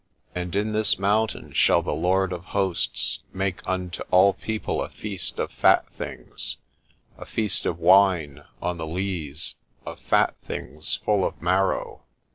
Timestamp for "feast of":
4.89-5.51, 7.27-7.77